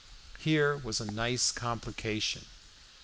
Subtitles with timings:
[0.39, 2.47] Here was a nice complication.